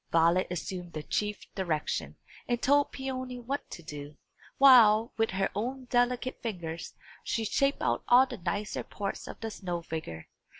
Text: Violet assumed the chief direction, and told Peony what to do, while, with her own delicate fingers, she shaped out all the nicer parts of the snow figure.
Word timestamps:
Violet 0.11 0.47
assumed 0.49 0.93
the 0.93 1.03
chief 1.03 1.41
direction, 1.53 2.15
and 2.47 2.59
told 2.59 2.91
Peony 2.91 3.37
what 3.37 3.69
to 3.69 3.83
do, 3.83 4.17
while, 4.57 5.13
with 5.15 5.29
her 5.29 5.51
own 5.53 5.85
delicate 5.91 6.41
fingers, 6.41 6.95
she 7.23 7.45
shaped 7.45 7.83
out 7.83 8.03
all 8.07 8.25
the 8.25 8.39
nicer 8.39 8.81
parts 8.81 9.27
of 9.27 9.39
the 9.41 9.51
snow 9.51 9.83
figure. 9.83 10.27